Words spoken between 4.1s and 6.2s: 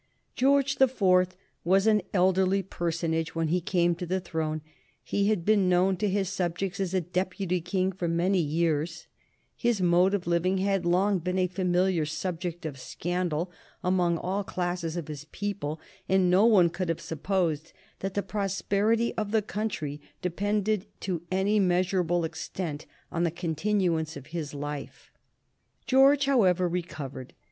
throne, he had been known to